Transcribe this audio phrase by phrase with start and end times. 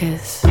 [0.00, 0.49] focus.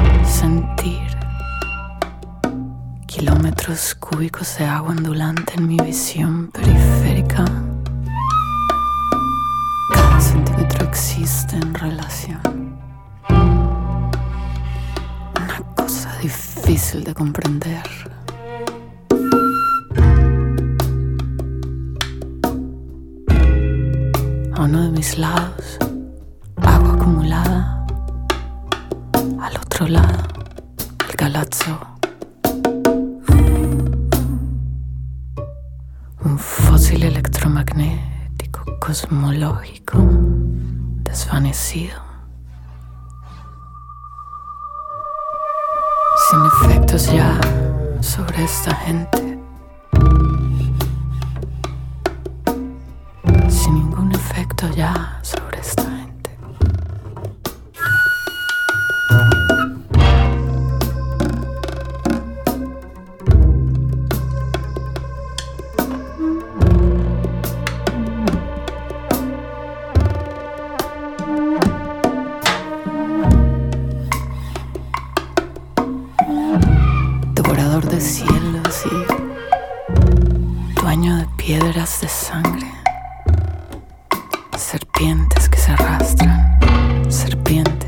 [77.56, 82.68] de cielos y dueño de piedras de sangre.
[84.56, 86.60] Serpientes que se arrastran,
[87.10, 87.79] serpientes.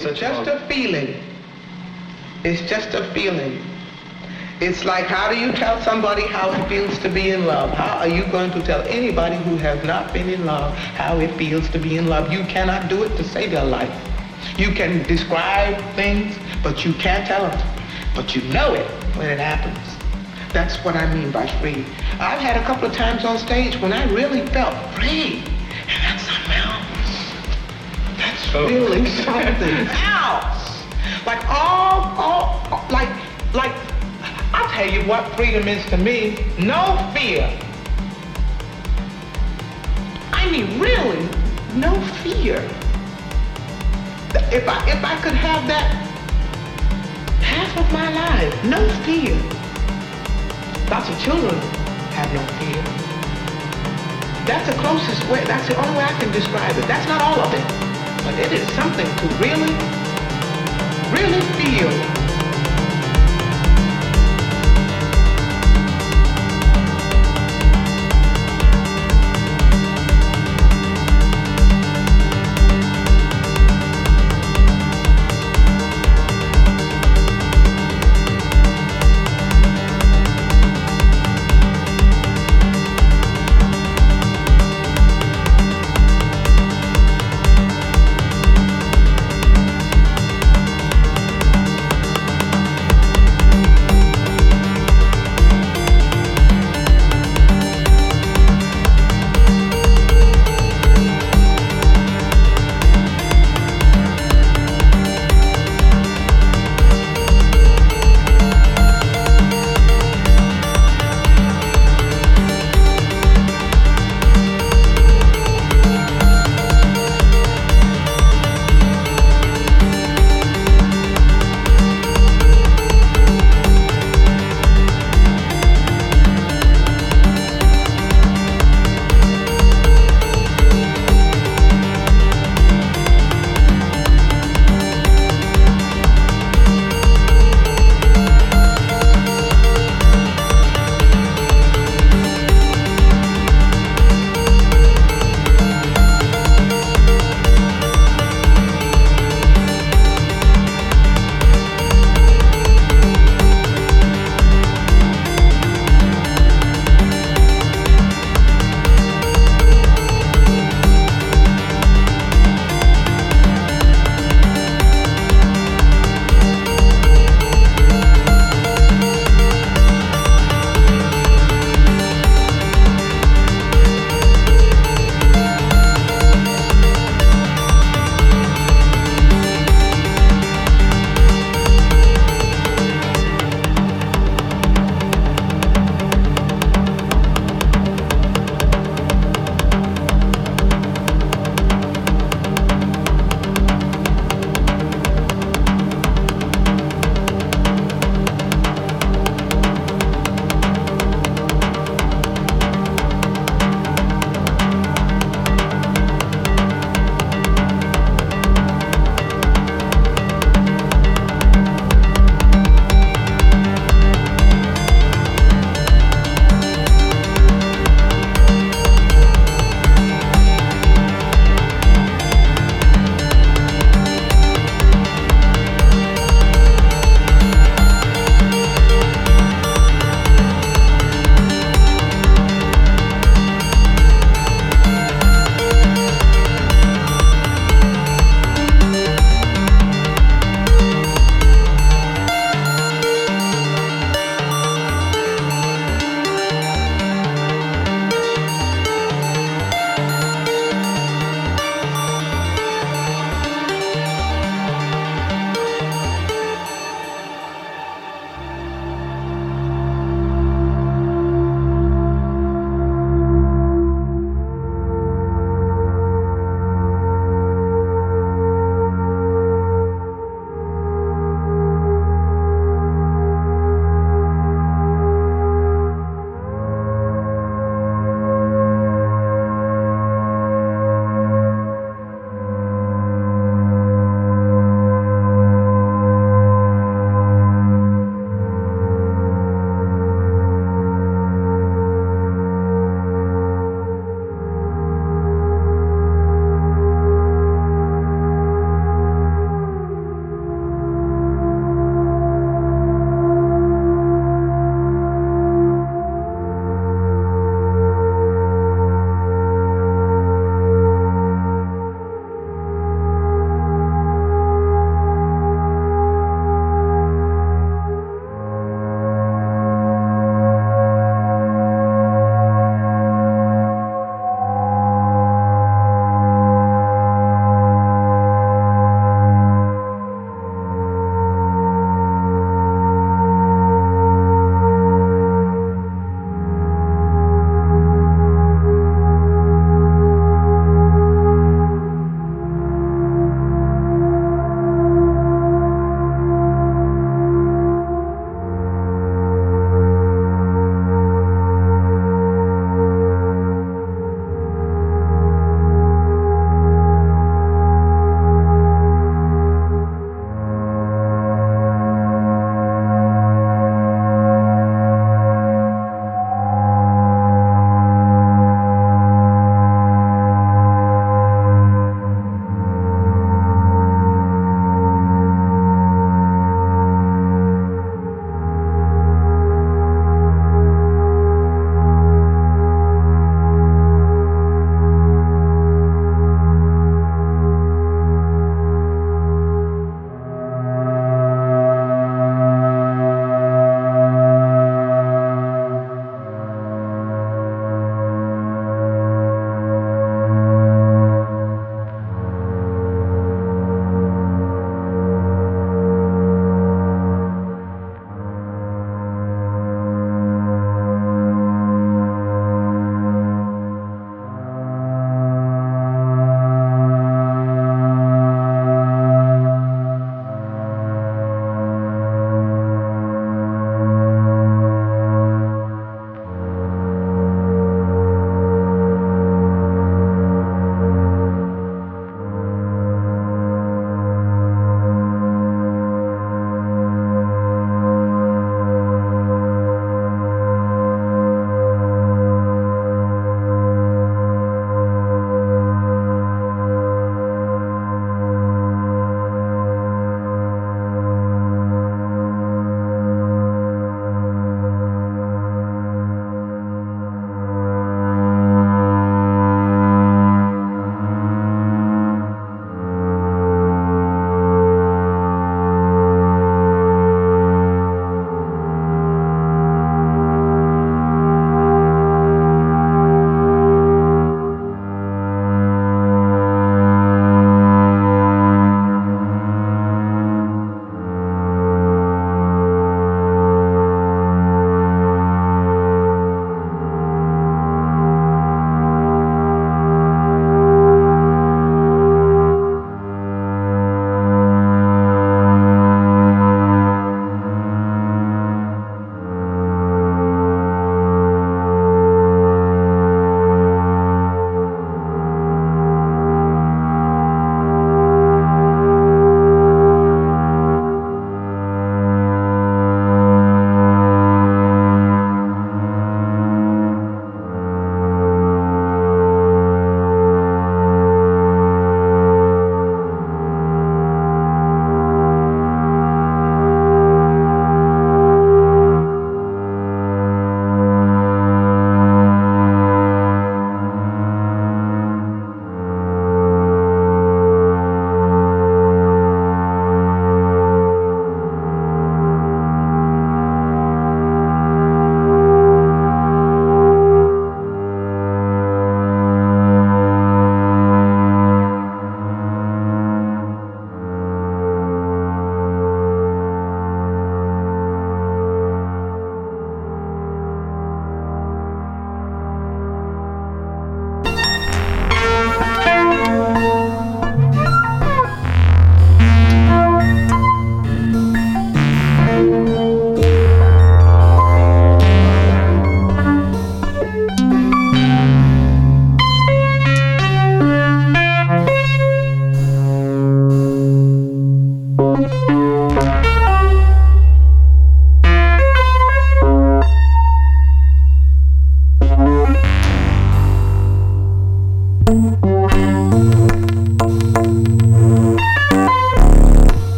[0.00, 1.22] For such it's just a a feeling.
[2.44, 3.62] It's just a feeling.
[4.60, 7.70] It's like, how do you tell somebody how it feels to be in love?
[7.70, 11.34] How are you going to tell anybody who has not been in love how it
[11.36, 12.30] feels to be in love?
[12.30, 13.94] You cannot do it to save their life.
[14.58, 17.76] You can describe things, but you can't tell them.
[18.14, 19.78] But you know it when it happens.
[20.52, 21.84] That's what I mean by free.
[22.18, 25.42] I've had a couple of times on stage when I really felt free.
[28.52, 28.68] Oh.
[29.24, 30.60] something else.
[31.24, 33.08] Like all, all, like,
[33.54, 33.72] like,
[34.52, 36.36] I'll tell you what freedom is to me.
[36.58, 37.48] No fear.
[40.32, 41.28] I mean, really,
[41.74, 42.56] no fear.
[44.52, 45.90] If I, if I could have that
[47.40, 49.36] half of my life, no fear.
[50.90, 51.54] Lots of children
[52.18, 52.82] have no fear.
[54.46, 56.86] That's the closest way, that's the only way I can describe it.
[56.88, 57.89] That's not all of it,
[58.22, 59.72] but it is something to really,
[61.10, 62.19] really feel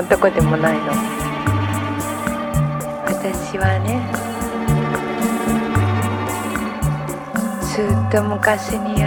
[0.00, 0.92] でも男でもないの。
[3.06, 4.00] 私はね
[7.62, 8.99] ずっと昔に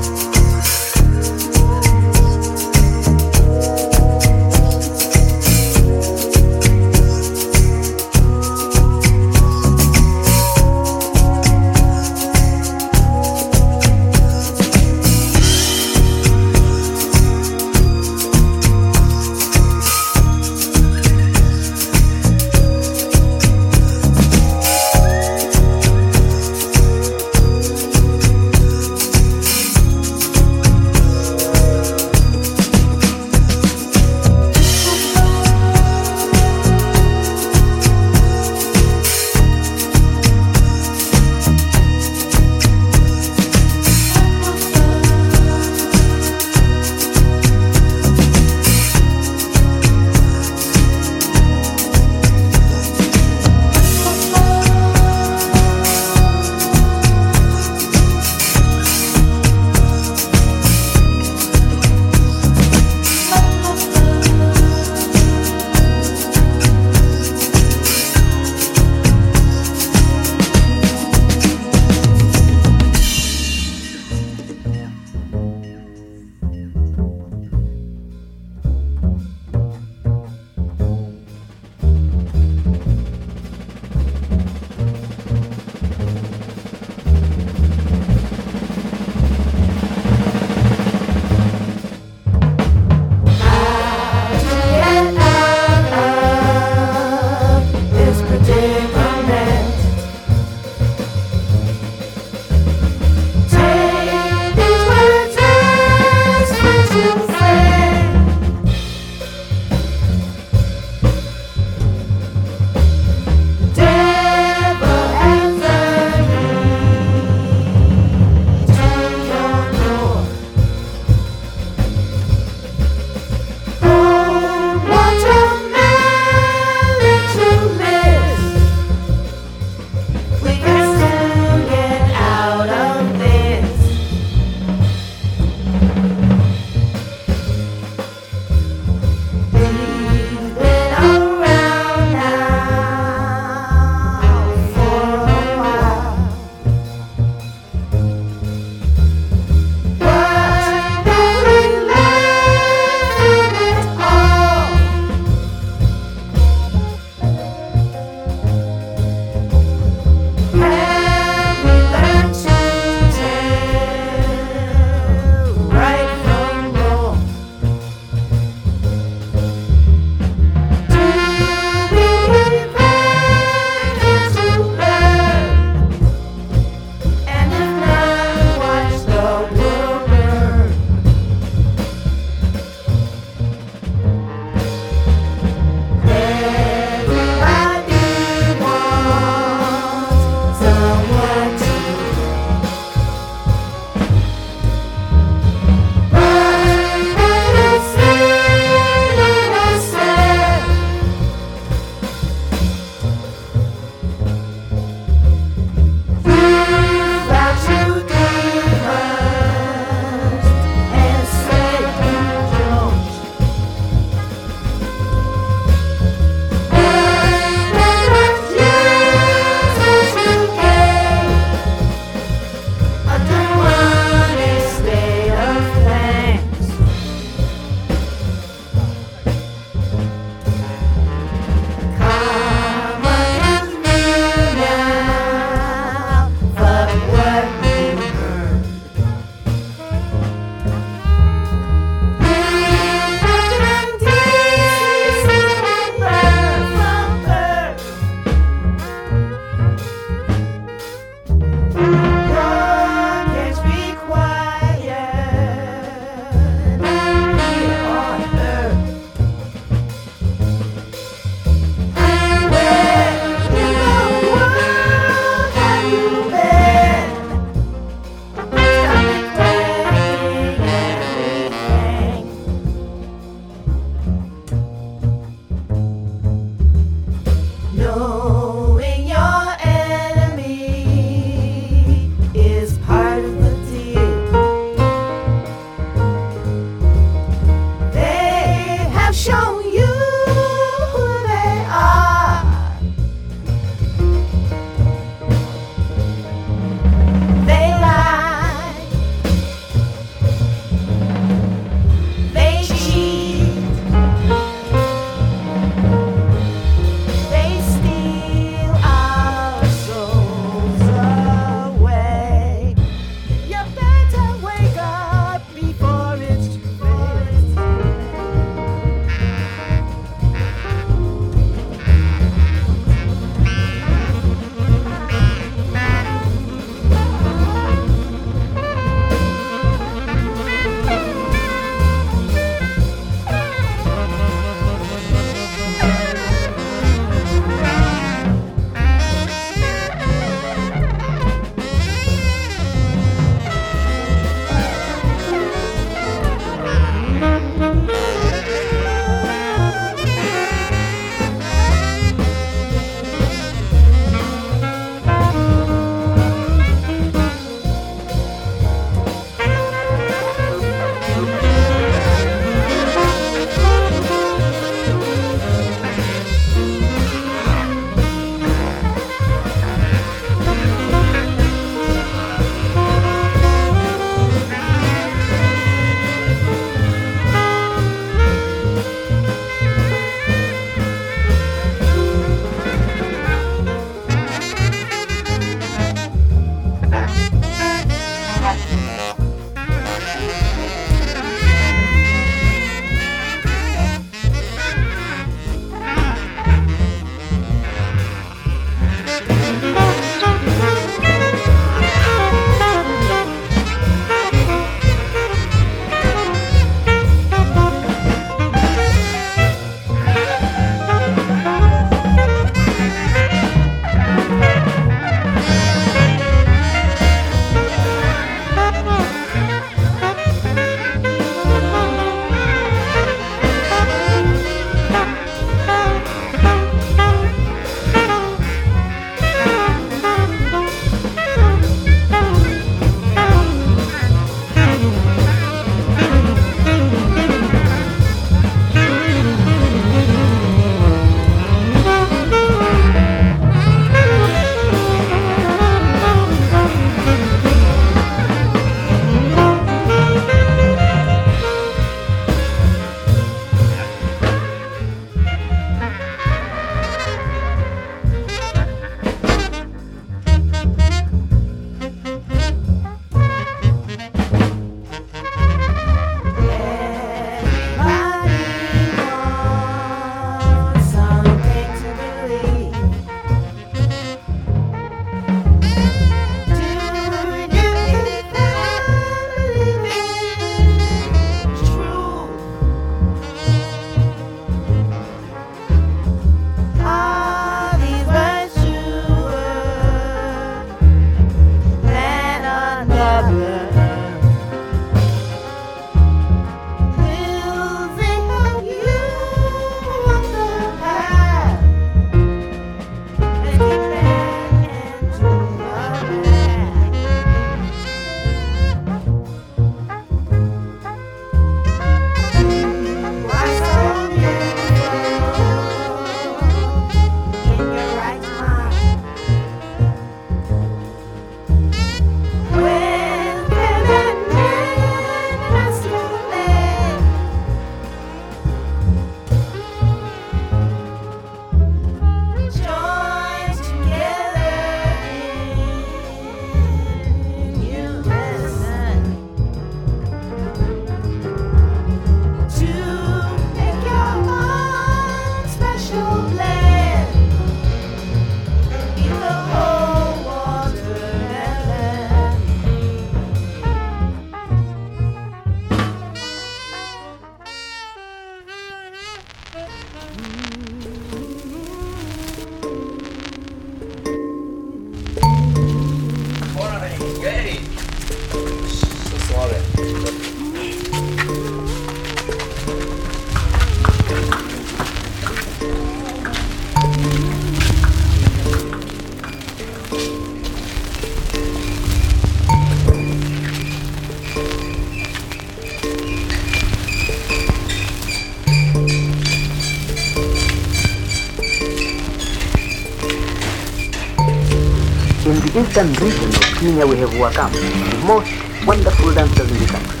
[595.68, 598.32] eastern region of Kenya, we have Wakam, the most
[598.66, 600.00] wonderful dancers in the country.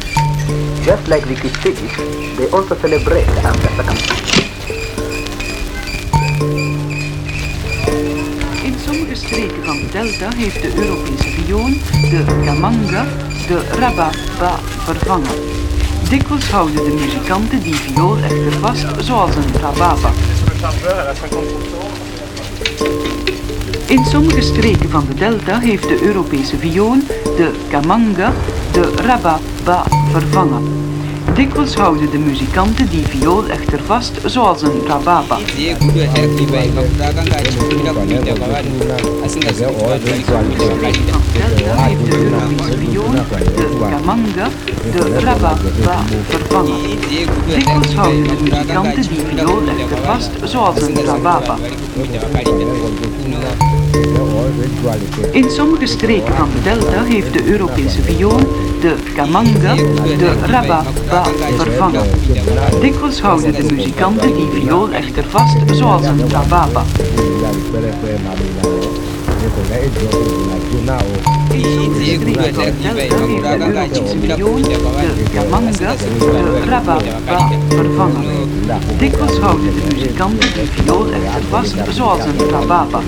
[0.82, 1.94] Just like the Kipsigis,
[2.38, 4.44] they also celebrate after circumcision.
[8.64, 11.68] In sommige streken van de delta heeft de Europese viool,
[12.10, 13.04] de kamanga,
[13.46, 15.36] de rababa vervangen.
[16.08, 20.10] Dikwijls houden de muzikanten die viool echter vast zoals een rababa.
[23.86, 26.96] In sommige streken van de delta heeft de Europese viool,
[27.36, 28.32] de kamanga,
[28.72, 30.62] de rababa vervangen.
[31.34, 35.38] Dikwijls houden de muzikanten die viool echter vast zoals een rababa.
[43.56, 44.48] de kamanga,
[44.92, 46.80] de rababa vervangen.
[47.48, 51.56] Dikwijls houden de muzikanten die viool echter vast zoals een rababa.
[55.30, 58.38] In sommige streken van de delta heeft de Europese viool,
[58.80, 59.74] de kamanga,
[60.18, 61.24] de rababa
[61.56, 62.06] vervangen.
[62.80, 66.82] Dikwijls houden de muzikanten die viool echter vast zoals een kwavanhu
[74.62, 78.24] de kamanga, de rababa vervangen.
[78.98, 83.00] Dikwijls houden de muzikanten die viool echter vast zoals een rababa.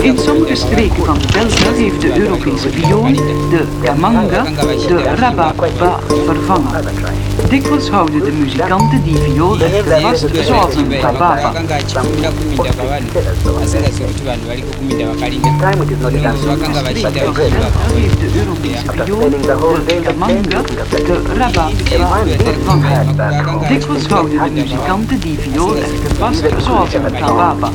[0.00, 3.12] In sommige streken van delta heeft de Europese viool,
[3.50, 4.44] de kamanga,
[4.88, 6.84] de rababa vervangen.
[7.52, 12.96] Dikwijls houden de muzikanten die viool echter vast zoals een Van de izvozvo
[14.96, 15.52] delta heeft
[18.20, 21.70] de Europese viool, de kamanga, de rababa
[22.36, 23.16] vervangen.
[23.68, 27.70] Dikwijls houden de muzikanten die viool echter vast zoals een rababa.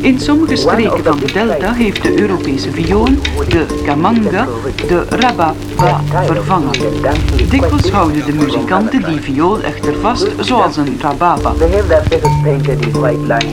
[0.00, 3.08] In sommige streken van de delta heeft de Europese viool,
[3.48, 4.46] de kamanga,
[4.88, 5.54] de rababa
[6.24, 6.70] vervangen.
[7.50, 11.52] Dikwijls houden de muzikanten die viool echter vast zoals een rababa.
[12.92, 13.46] White.